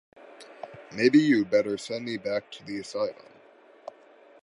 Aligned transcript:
Maybe 0.95 1.19
you’d 1.19 1.51
better 1.51 1.77
send 1.77 2.05
me 2.05 2.17
back 2.17 2.49
to 2.53 2.63
the 2.65 2.79
asylum. 2.79 3.33